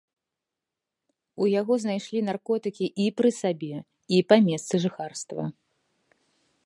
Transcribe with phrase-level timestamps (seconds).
[1.43, 3.77] У яго знайшлі наркотыкі і пры сабе,
[4.17, 5.43] і па месцы жыхарства.